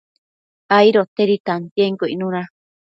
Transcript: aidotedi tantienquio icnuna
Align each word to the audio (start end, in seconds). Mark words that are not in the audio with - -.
aidotedi 0.79 1.35
tantienquio 1.47 2.11
icnuna 2.13 2.43